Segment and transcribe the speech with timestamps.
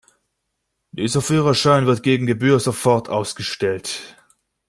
[0.93, 4.17] Dieser Führerschein wird gegen Gebühr sofort ausgestellt.